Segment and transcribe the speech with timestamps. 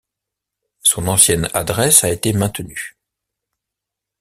[0.81, 2.97] Son ancienne adresse a été maintenue.